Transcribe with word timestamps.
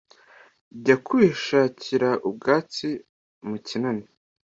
ijya 0.75 0.95
kwishakira 1.05 2.09
ubwatsi 2.27 2.89
mu 3.47 3.57
kinani 3.67 4.05